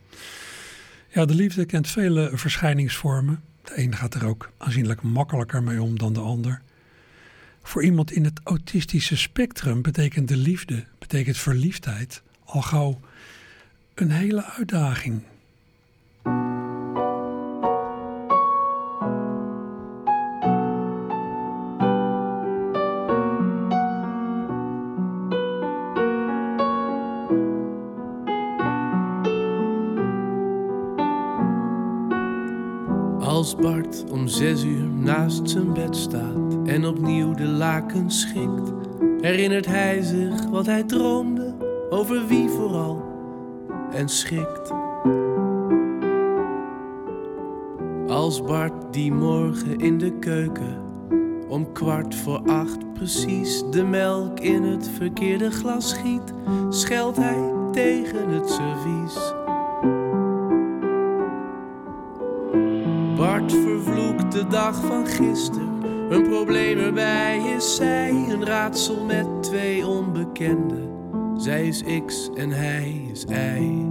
[1.10, 3.44] Ja, de liefde kent vele verschijningsvormen.
[3.63, 6.62] De een gaat er ook aanzienlijk makkelijker mee om dan de ander.
[7.63, 13.00] Voor iemand in het autistische spectrum betekent de liefde, betekent verliefdheid al gauw
[13.94, 15.22] een hele uitdaging.
[34.12, 38.74] Om zes uur naast zijn bed staat en opnieuw de lakens schikt,
[39.22, 41.56] herinnert hij zich wat hij droomde,
[41.90, 43.06] over wie vooral,
[43.92, 44.72] en schikt.
[48.08, 50.86] Als Bart die morgen in de keuken
[51.48, 56.34] om kwart voor acht precies de melk in het verkeerde glas schiet,
[56.70, 59.27] scheldt hij tegen het servies.
[64.50, 65.84] Dag van gisteren.
[66.10, 70.90] Een probleem erbij is zij, een raadsel met twee onbekenden.
[71.38, 73.86] Zij is X en hij is Y.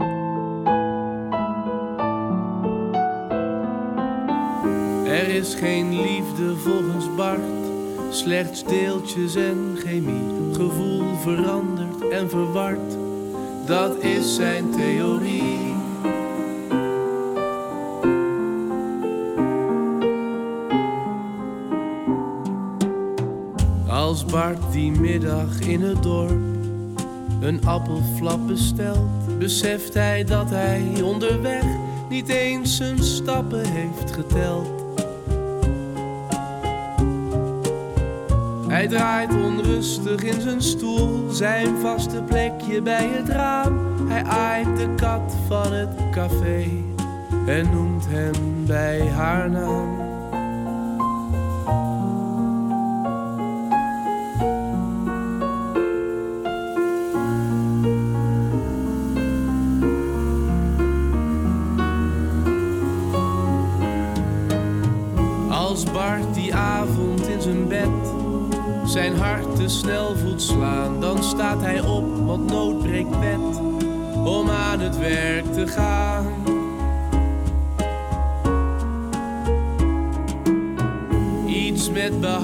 [5.07, 7.41] Er is geen liefde volgens Bart,
[8.11, 10.55] slechts deeltjes en chemie.
[10.55, 12.97] Gevoel verandert en verward,
[13.67, 15.76] dat is zijn theorie.
[24.37, 26.41] Bart die middag in het dorp
[27.41, 31.65] een appelflap bestelt, beseft hij dat hij onderweg
[32.09, 34.67] niet eens zijn stappen heeft geteld.
[38.69, 44.09] Hij draait onrustig in zijn stoel, zijn vaste plekje bij het raam.
[44.09, 46.67] Hij aait de kat van het café
[47.47, 49.96] en noemt hem bij haar naam.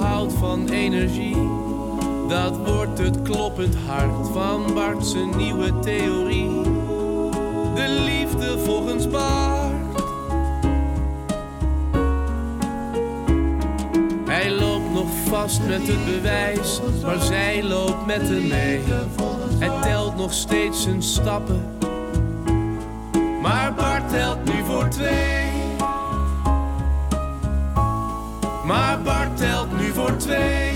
[0.02, 1.36] Behoud van energie,
[2.28, 6.62] dat wordt het kloppend hart van Bart zijn nieuwe theorie.
[7.74, 10.02] De liefde volgens Bart.
[14.24, 18.80] Hij loopt nog vast met het bewijs, maar zij loopt met hem mee.
[19.58, 21.64] Hij telt nog steeds zijn stappen,
[23.42, 25.42] maar Bart telt nu voor twee.
[28.64, 30.72] Maar Bart telt nu voor twee.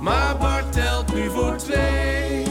[0.00, 2.44] Maar Bart telt nu voor twee.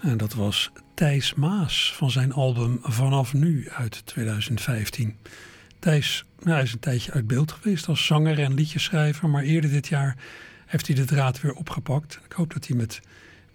[0.00, 5.16] En dat was Thijs Maas van zijn album Vanaf Nu uit 2015.
[5.78, 9.88] Thijs nou, is een tijdje uit beeld geweest als zanger en liedjeschrijver, maar eerder dit
[9.88, 10.16] jaar
[10.66, 12.20] heeft hij de draad weer opgepakt.
[12.24, 13.00] Ik hoop dat hij met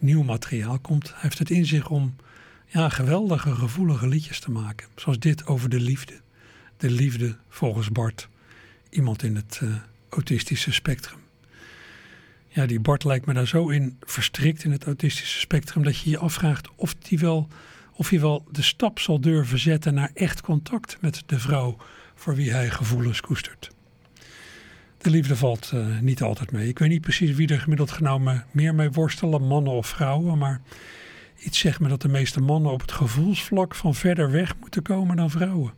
[0.01, 1.13] nieuw materiaal komt.
[1.15, 2.15] Heeft het in zich om
[2.67, 4.87] ja, geweldige, gevoelige liedjes te maken.
[4.95, 6.21] Zoals dit over de liefde.
[6.77, 8.29] De liefde volgens Bart.
[8.89, 9.75] Iemand in het uh,
[10.09, 11.19] autistische spectrum.
[12.47, 16.09] Ja, die Bart lijkt me daar zo in verstrikt in het autistische spectrum dat je
[16.09, 17.47] je afvraagt of hij wel,
[17.93, 21.77] of hij wel de stap zal durven zetten naar echt contact met de vrouw
[22.15, 23.75] voor wie hij gevoelens koestert.
[24.97, 26.67] De liefde valt uh, niet altijd mee.
[26.67, 30.61] Ik weet niet precies wie er gemiddeld genomen meer mee worstelen, mannen of vrouwen, maar
[31.39, 35.15] iets zegt me dat de meeste mannen op het gevoelsvlak van verder weg moeten komen
[35.15, 35.73] dan vrouwen.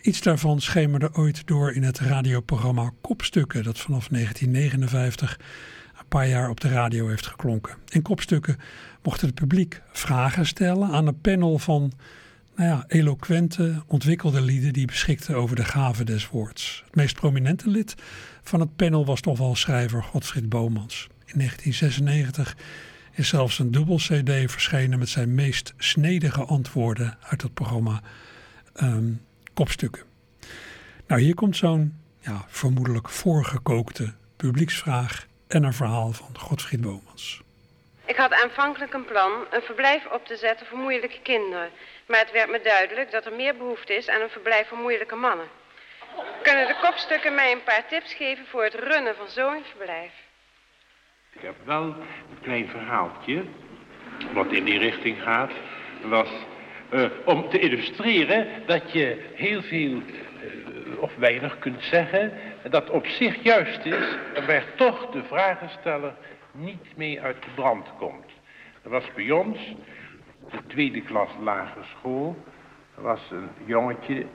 [0.00, 5.40] Iets daarvan schemerde ooit door in het radioprogramma Kopstukken, dat vanaf 1959
[5.98, 7.76] een paar jaar op de radio heeft geklonken.
[7.88, 8.58] In Kopstukken
[9.02, 11.92] mocht het publiek vragen stellen aan een panel van
[12.56, 16.82] nou ja, eloquente, ontwikkelde lieden die beschikten over de gave des woords.
[16.84, 17.94] Het meest prominente lid
[18.42, 21.08] van het panel was toch wel schrijver Godfried Bomans.
[21.24, 22.56] In 1996
[23.12, 28.02] is zelfs een dubbel cd verschenen met zijn meest snedige antwoorden uit het programma
[28.82, 29.20] um,
[29.54, 30.02] Kopstukken.
[31.06, 37.44] Nou, hier komt zo'n ja, vermoedelijk voorgekookte publieksvraag en een verhaal van Godfried Bomans.
[38.06, 41.70] Ik had aanvankelijk een plan een verblijf op te zetten voor moeilijke kinderen.
[42.06, 45.14] Maar het werd me duidelijk dat er meer behoefte is aan een verblijf voor moeilijke
[45.14, 45.48] mannen.
[46.42, 50.12] Kunnen de kopstukken mij een paar tips geven voor het runnen van zo'n verblijf?
[51.32, 53.44] Ik heb wel een klein verhaaltje,
[54.32, 55.52] wat in die richting gaat.
[56.02, 56.28] Was
[56.90, 62.32] uh, om te illustreren dat je heel veel uh, of weinig kunt zeggen,
[62.70, 66.14] dat op zich juist is, waar toch de vragensteller
[66.56, 68.30] niet mee uit de brand komt.
[68.82, 69.74] Er was bij ons,
[70.50, 72.36] de tweede klas lagere school,
[72.96, 74.26] er was een jongetje,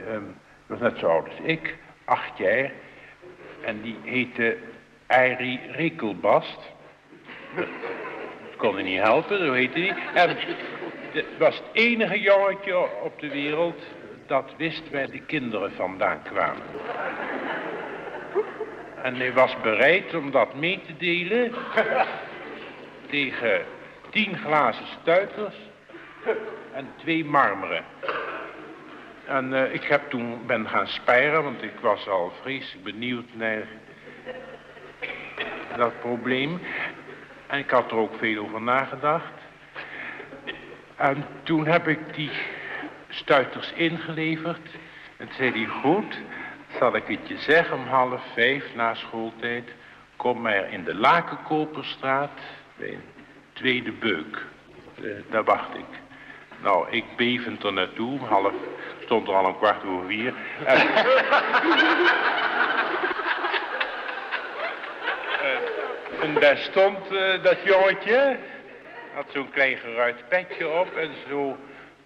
[0.00, 2.72] um, was net zo oud als ik, acht jaar,
[3.64, 4.56] en die heette
[5.06, 6.58] Arie Rekelbast.
[7.56, 7.66] Dat
[8.56, 9.96] kon hij niet helpen, zo heette hij.
[10.14, 10.36] En
[11.12, 13.82] het was het enige jongetje op de wereld
[14.26, 16.62] dat wist waar de kinderen vandaan kwamen.
[19.02, 21.52] En hij was bereid om dat mee te delen
[23.10, 23.64] tegen
[24.10, 25.54] tien glazen stuiters
[26.72, 27.84] en twee marmeren.
[29.26, 33.66] En uh, ik heb toen ben gaan spijren, want ik was al vreselijk benieuwd naar
[35.76, 36.60] dat probleem.
[37.46, 39.32] En ik had er ook veel over nagedacht.
[40.96, 42.30] En toen heb ik die
[43.08, 44.68] stuiters ingeleverd.
[45.16, 46.18] En zei hij, goed,
[46.82, 49.68] zal ik het je zeggen om half vijf na schooltijd.
[50.16, 52.30] Kom maar in de Lakenkoperstraat
[52.76, 53.02] bij een
[53.52, 54.44] tweede beuk.
[55.00, 56.00] Uh, daar wacht ik.
[56.62, 58.52] Nou, ik bevend er naartoe, half,
[59.04, 60.34] stond er al een kwart over vier.
[60.64, 61.02] En, uh,
[66.22, 66.98] en daar stond
[67.42, 68.36] dat jongetje,
[69.14, 71.56] had zo'n klein geruit petje op en zo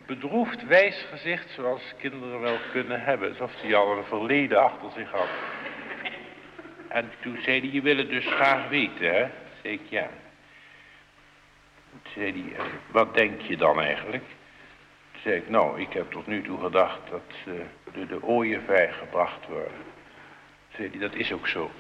[0.06, 3.28] bedroefd wijs gezicht zoals kinderen wel kunnen hebben.
[3.28, 5.28] Alsof hij al een verleden achter zich had.
[6.88, 9.26] En toen zei hij, je wil het dus graag weten, hè?
[9.62, 10.08] Zei ik, ja.
[11.90, 14.24] Toen zei hij, wat denk je dan eigenlijk?
[15.12, 18.92] Toen zei ik, nou, ik heb tot nu toe gedacht dat ze door de ooievaar
[18.92, 19.72] gebracht worden.
[19.72, 21.70] Toen zei hij, dat is ook zo.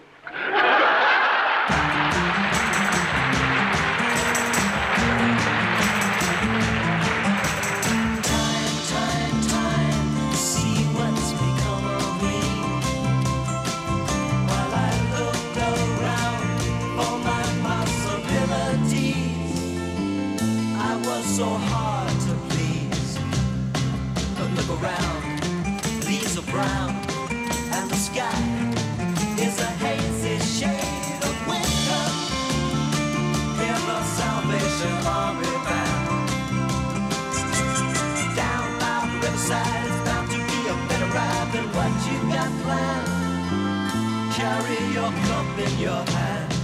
[44.96, 46.54] Your cup in your hand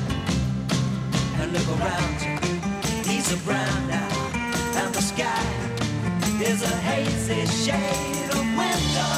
[1.39, 2.19] and look around.
[3.07, 4.09] Leaves are brown now
[4.81, 5.45] and the sky
[6.41, 9.13] is a hazy shade of winter.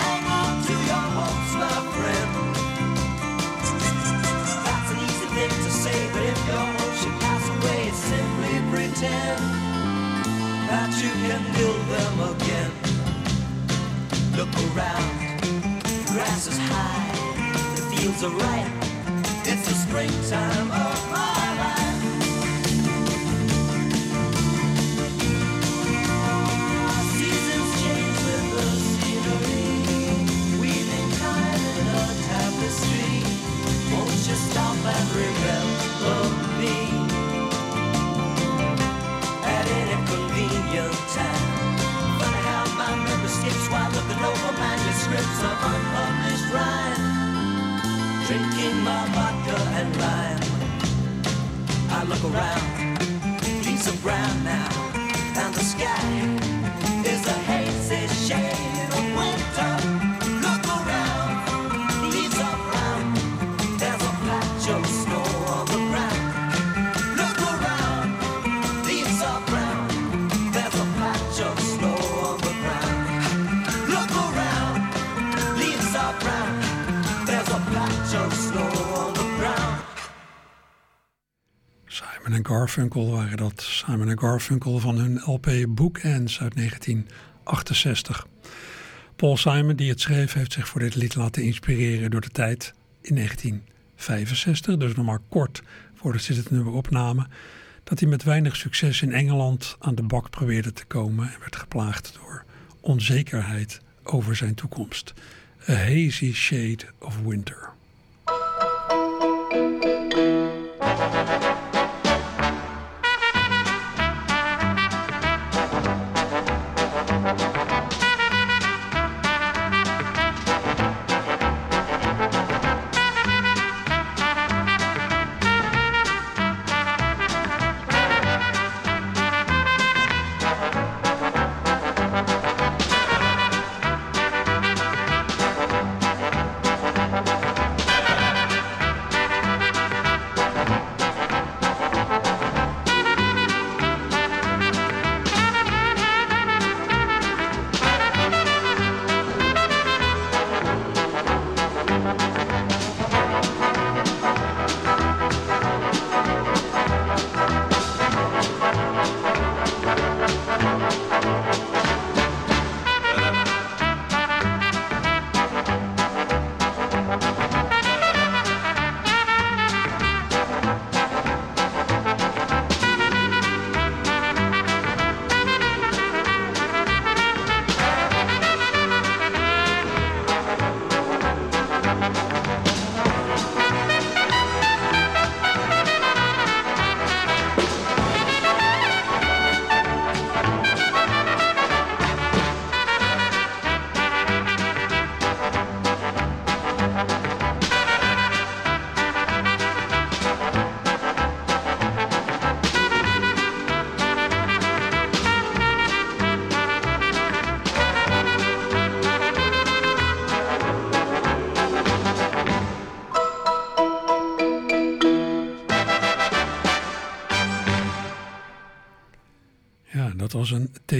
[0.00, 2.30] Hang on to your hopes, my friend.
[4.66, 9.40] That's an easy thing to say, but if your hopes should pass away, simply pretend
[10.70, 12.70] that you can build them again.
[14.38, 15.14] Look around,
[16.06, 17.03] grass is high,
[18.04, 18.70] feels alright.
[19.46, 22.02] It's the springtime of my life.
[27.16, 29.68] Seasons change with the scenery,
[30.60, 33.16] weaving time in a tapestry.
[33.92, 36.18] Won't you stop and remember
[36.60, 36.76] me
[39.56, 41.48] at any convenient time?
[42.20, 45.93] Funny how my memory while looking over manuscripts of.
[48.64, 50.40] Drinking my vodka and lime.
[51.90, 54.70] I look around, leaves are brown now,
[55.36, 56.43] and the sky
[82.46, 83.62] Garfunkel waren dat.
[83.62, 88.26] Simon en Garfunkel van hun LP Bookends uit 1968.
[89.16, 92.74] Paul Simon, die het schreef, heeft zich voor dit lied laten inspireren door de tijd
[93.00, 95.62] in 1965, dus nog maar kort
[95.94, 97.30] voordat ze het nummer opnamen,
[97.84, 101.56] dat hij met weinig succes in Engeland aan de bak probeerde te komen en werd
[101.56, 102.44] geplaagd door
[102.80, 105.12] onzekerheid over zijn toekomst.
[105.68, 107.72] A hazy shade of winter.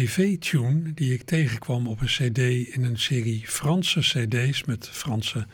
[0.05, 2.38] Een tv-tune die ik tegenkwam op een cd
[2.74, 5.46] in een serie Franse cd's met Franse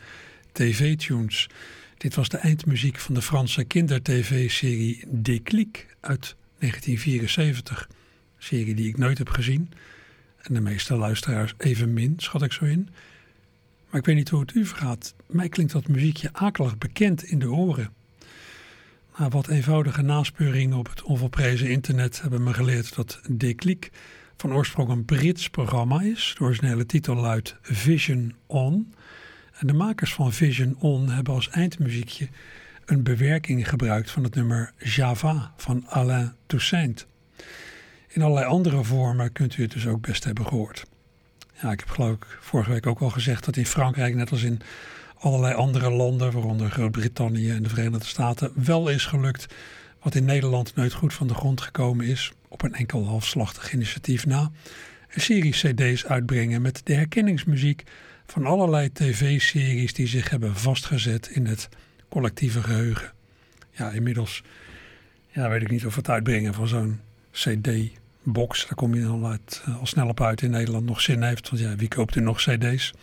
[0.51, 1.49] tv-tunes.
[1.97, 7.87] Dit was de eindmuziek van de Franse kindertv-serie Déclic uit 1974.
[7.89, 7.95] Een
[8.37, 9.71] serie die ik nooit heb gezien.
[10.41, 12.89] En de meeste luisteraars evenmin, schat ik zo in.
[13.89, 15.13] Maar ik weet niet hoe het u vergaat.
[15.27, 17.93] Mij klinkt dat muziekje akelig bekend in de oren.
[19.17, 23.91] Na wat eenvoudige naspeuringen op het onvolprezen internet hebben me geleerd dat Declic
[24.41, 26.35] van oorsprong een Brits programma is.
[26.37, 28.93] De originele titel luidt Vision On.
[29.59, 32.27] En de makers van Vision On hebben als eindmuziekje
[32.85, 37.07] een bewerking gebruikt van het nummer Java van Alain Toussaint.
[38.07, 40.85] In allerlei andere vormen kunt u het dus ook best hebben gehoord.
[41.61, 44.43] Ja, ik heb geloof ik vorige week ook al gezegd dat in Frankrijk, net als
[44.43, 44.61] in
[45.19, 49.53] allerlei andere landen, waaronder Groot-Brittannië en de Verenigde Staten, wel is gelukt
[50.01, 54.25] wat in Nederland nooit goed van de grond gekomen is, op een enkel halfslachtig initiatief
[54.25, 54.51] na,
[55.09, 57.83] een serie cd's uitbrengen met de herkenningsmuziek
[58.25, 61.69] van allerlei tv-series die zich hebben vastgezet in het
[62.09, 63.11] collectieve geheugen.
[63.71, 64.43] Ja, inmiddels
[65.29, 66.99] ja, weet ik niet of het uitbrengen van zo'n
[67.31, 71.49] cd-box, daar kom je al, uit, al snel op uit in Nederland, nog zin heeft.
[71.49, 72.93] Want ja, wie koopt er nog cd's?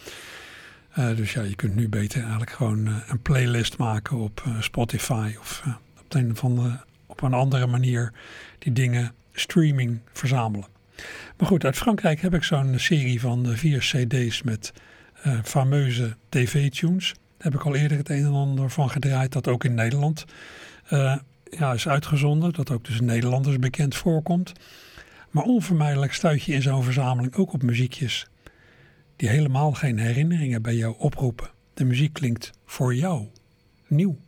[0.99, 5.35] Uh, dus ja, je kunt nu beter eigenlijk gewoon uh, een playlist maken op Spotify
[5.41, 5.63] of
[6.01, 6.77] op, een van de,
[7.07, 8.13] op een andere manier
[8.59, 10.67] die dingen streaming verzamelen.
[11.37, 14.73] Maar goed, uit Frankrijk heb ik zo'n serie van vier cd's met
[15.45, 17.09] fameuze tv-tunes.
[17.13, 20.25] Daar heb ik al eerder het een en ander van gedraaid, dat ook in Nederland
[21.51, 22.53] ja, is uitgezonden.
[22.53, 24.53] Dat ook dus Nederlanders bekend voorkomt.
[25.31, 28.27] Maar onvermijdelijk stuit je in zo'n verzameling ook op muziekjes
[29.17, 31.51] die helemaal geen herinneringen bij jou oproepen.
[31.75, 33.27] De muziek klinkt voor jou
[33.87, 34.19] nieuw.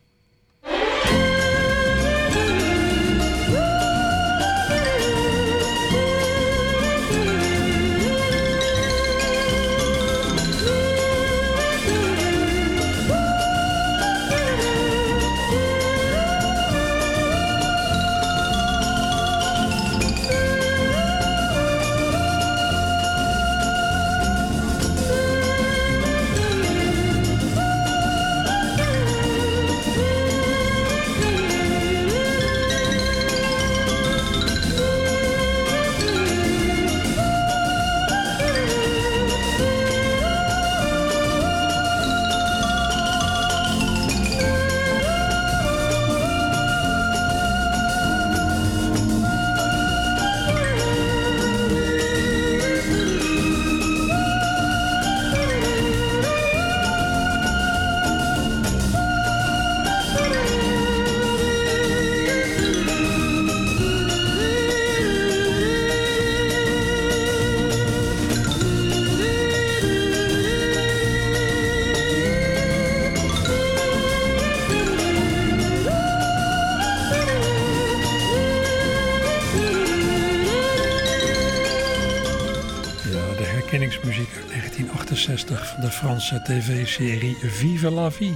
[85.80, 88.34] De Franse tv-serie Vive la Vie.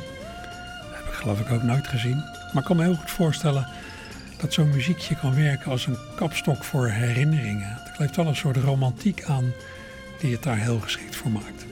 [0.82, 2.16] Dat heb ik geloof ik ook nooit gezien.
[2.16, 3.68] Maar ik kan me heel goed voorstellen
[4.36, 7.78] dat zo'n muziekje kan werken als een kapstok voor herinneringen.
[7.84, 9.52] Er kleeft wel een soort romantiek aan
[10.20, 11.66] die het daar heel geschikt voor maakt.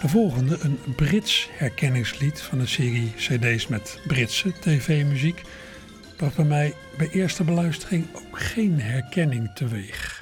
[0.00, 5.42] De volgende, een Brits herkenningslied van een serie cd's met Britse tv-muziek,
[6.16, 10.19] bracht bij mij bij eerste beluistering ook geen herkenning teweeg.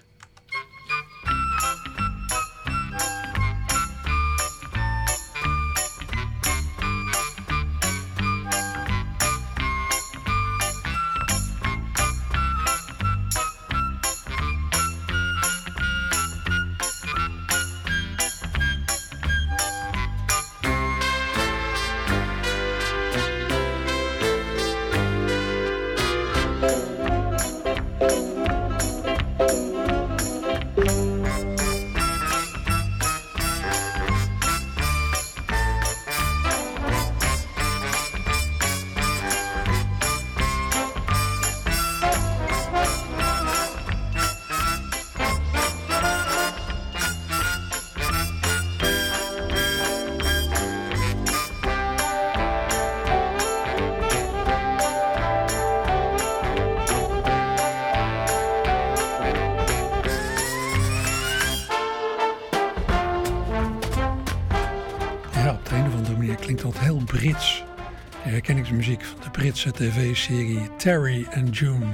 [69.66, 71.86] Tv-serie Terry and June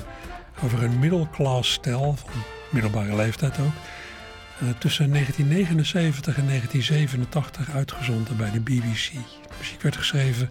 [0.64, 3.72] over een middelklas stel van middelbare leeftijd ook.
[4.62, 9.12] Uh, tussen 1979 en 1987 uitgezonden bij de BBC.
[9.12, 10.50] De muziek werd geschreven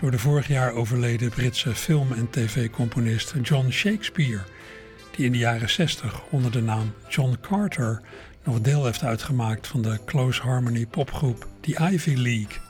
[0.00, 4.42] door de vorig jaar overleden Britse film- en tv-componist John Shakespeare,
[5.16, 8.00] die in de jaren 60 onder de naam John Carter
[8.44, 12.69] nog deel heeft uitgemaakt van de Close Harmony popgroep The Ivy League.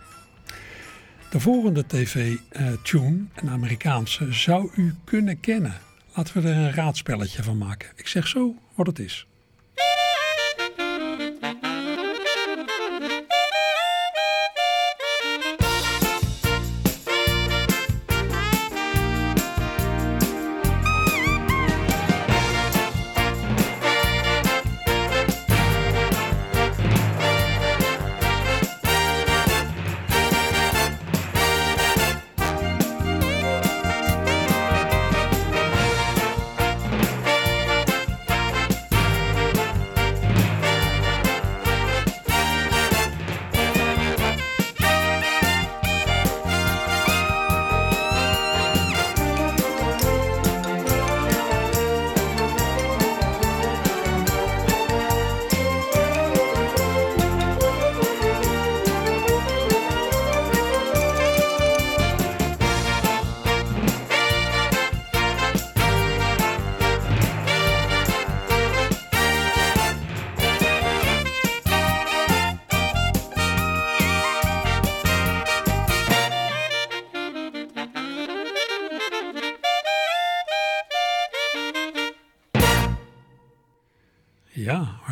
[1.30, 5.74] De volgende tv-tune, een Amerikaanse, zou u kunnen kennen.
[6.14, 7.88] Laten we er een raadspelletje van maken.
[7.96, 9.26] Ik zeg zo wat het is.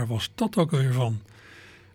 [0.09, 1.21] Was dat ook weer van?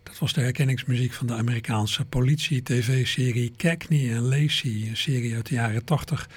[0.02, 5.54] Dat was de herkenningsmuziek van de Amerikaanse politie-tv-serie Cagney en Lacey, een serie uit de
[5.54, 6.28] jaren 80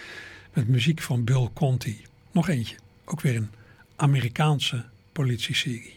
[0.53, 2.01] met muziek van Bill Conti.
[2.32, 2.75] Nog eentje,
[3.05, 3.49] ook weer een
[3.95, 5.97] Amerikaanse politieserie.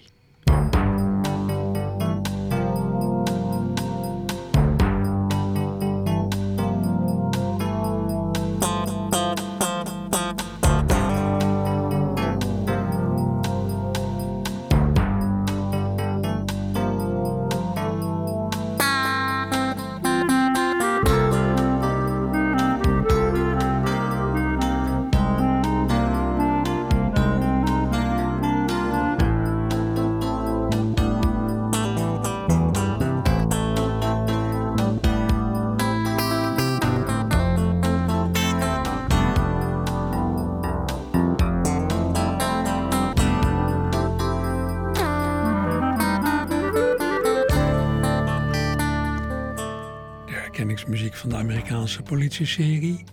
[51.61, 53.05] Amerikaanse politieserie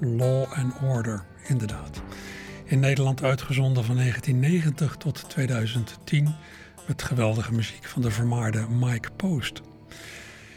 [0.00, 2.02] Law and Order, inderdaad.
[2.64, 6.34] In Nederland uitgezonden van 1990 tot 2010
[6.86, 9.60] met geweldige muziek van de vermaarde Mike Post.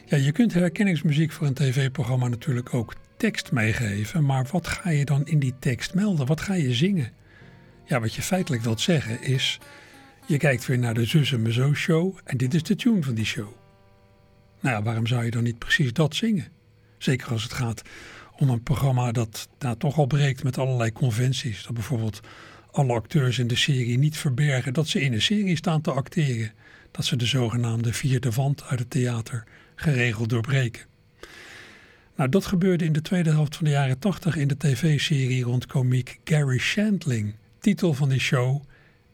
[0.06, 5.06] Ja, je kunt herkenningsmuziek voor een tv-programma natuurlijk ook tekst meegeven, maar wat ga je
[5.06, 6.26] dan in die tekst melden?
[6.26, 7.12] Wat ga je zingen?
[7.86, 9.60] Ja, wat je feitelijk wilt zeggen is,
[10.26, 13.14] je kijkt weer naar de Zus en Zo show en dit is de tune van
[13.14, 13.50] die show.
[14.60, 16.57] Nou ja, waarom zou je dan niet precies dat zingen?
[16.98, 17.82] Zeker als het gaat
[18.36, 21.64] om een programma dat nou, toch al breekt met allerlei conventies.
[21.64, 22.20] Dat bijvoorbeeld
[22.72, 26.52] alle acteurs in de serie niet verbergen dat ze in een serie staan te acteren.
[26.92, 29.44] Dat ze de zogenaamde vierde wand uit het theater
[29.76, 30.86] geregeld doorbreken.
[32.16, 35.66] Nou, dat gebeurde in de tweede helft van de jaren 80 in de tv-serie rond
[35.66, 37.36] komiek Gary Shandling.
[37.60, 38.64] Titel van die show: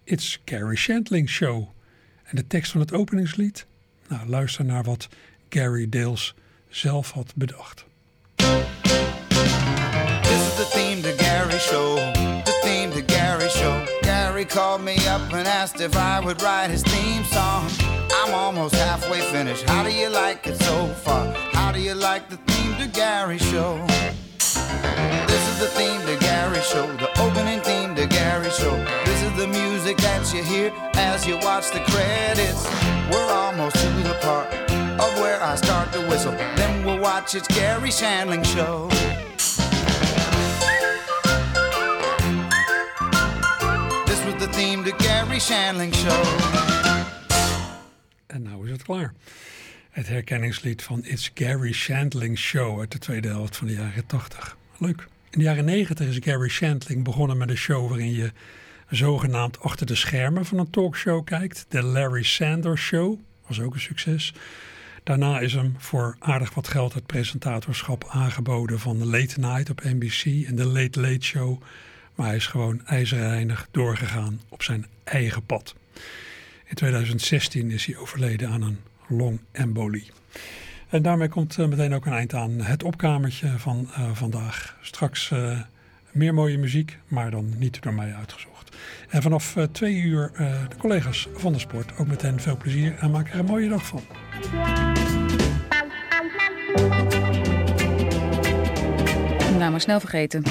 [0.04, 1.70] It's Gary Shandling Show.
[2.24, 3.66] En de tekst van het openingslied?
[4.08, 5.10] Nou, luister naar wat
[5.50, 6.36] Gary deels
[6.74, 7.86] zelf had bedacht.
[10.24, 11.96] This is the theme to Gary show,
[12.46, 13.86] the theme to Gary show.
[14.02, 17.70] Gary called me up and asked if I would write his theme song.
[18.12, 19.70] I'm almost halfway finished.
[19.70, 21.32] How do you like it so far?
[21.54, 23.80] How do you like the theme to Gary show?
[25.28, 28.76] This is the theme to Gary show, the opening theme to Gary show.
[29.06, 32.66] This is the music that you hear as you watch the credits.
[33.12, 36.32] We're almost to the part of where I start to whistle.
[36.56, 38.90] Then we'll watch its Gary Shandling show.
[44.06, 46.24] This was the theme to Gary Shandling show.
[48.28, 49.14] En nou is het klaar.
[49.90, 54.58] Het herkenningslied van It's Gary Shandling Show uit de tweede helft van de jaren 80.
[54.78, 55.08] Leuk.
[55.30, 58.32] In de jaren 90 is Gary Shandling begonnen met een show waarin je
[58.90, 61.66] zogenaamd achter de schermen van een talkshow kijkt.
[61.70, 64.34] De Larry Sanders Show was ook een succes.
[65.04, 69.84] Daarna is hem voor aardig wat geld het presentatorschap aangeboden van de Late Night op
[69.84, 71.62] NBC en de Late Late Show,
[72.16, 75.76] Maar hij is gewoon ijzerreinig doorgegaan op zijn eigen pad.
[76.66, 80.12] In 2016 is hij overleden aan een longembolie.
[80.90, 84.78] En daarmee komt uh, meteen ook een eind aan het opkamertje van uh, vandaag.
[84.82, 85.60] Straks uh,
[86.12, 88.53] meer mooie muziek, maar dan niet door mij uitgezocht.
[89.10, 90.32] En vanaf twee uur
[90.70, 91.98] de collega's van de sport.
[91.98, 94.02] Ook met hen veel plezier en maak er een mooie dag van.
[99.58, 100.44] Nou, maar snel vergeten.